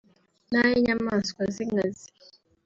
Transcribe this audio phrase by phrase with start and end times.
[0.51, 2.05] n’ay’inyamaswa z’inkazi